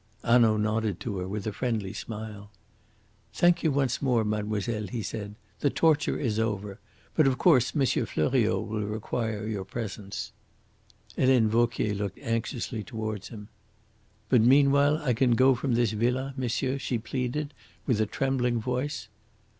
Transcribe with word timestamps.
Hanaud 0.23 0.57
nodded 0.57 0.99
to 1.01 1.17
her 1.19 1.27
with 1.27 1.45
a 1.45 1.53
friendly 1.53 1.93
smile. 1.93 2.49
"Thank 3.35 3.61
you 3.61 3.71
once 3.71 4.01
more, 4.01 4.23
mademoiselle," 4.23 4.87
he 4.87 5.03
said. 5.03 5.35
"The 5.59 5.69
torture 5.69 6.17
is 6.17 6.39
over. 6.39 6.79
But 7.13 7.27
of 7.27 7.37
course 7.37 7.75
Monsieur 7.75 8.07
Fleuriot 8.07 8.65
will 8.67 8.81
require 8.87 9.45
your 9.45 9.63
presence." 9.63 10.31
Helene 11.17 11.49
Vauquier 11.49 11.93
looked 11.93 12.17
anxiously 12.17 12.83
towards 12.83 13.27
him. 13.27 13.49
"But 14.27 14.41
meanwhile 14.41 14.97
I 14.97 15.13
can 15.13 15.33
go 15.35 15.53
from 15.53 15.75
this 15.75 15.91
villa, 15.91 16.33
monsieur?" 16.35 16.79
she 16.79 16.97
pleaded, 16.97 17.53
with 17.85 18.01
a 18.01 18.07
trembling 18.07 18.59
voice. 18.59 19.07